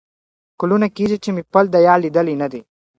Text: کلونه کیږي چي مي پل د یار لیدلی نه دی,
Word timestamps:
کلونه 0.59 0.87
کیږي 0.95 1.17
چي 1.23 1.29
مي 1.35 1.43
پل 1.51 1.65
د 1.71 1.75
یار 1.87 1.99
لیدلی 2.03 2.35
نه 2.41 2.47
دی, 2.51 2.61